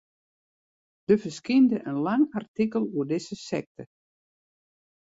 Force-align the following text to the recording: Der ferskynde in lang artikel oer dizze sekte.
Der 1.09 1.17
ferskynde 1.25 1.77
in 1.91 1.95
lang 2.09 2.25
artikel 2.41 2.83
oer 2.95 3.05
dizze 3.11 3.35
sekte. 3.47 3.83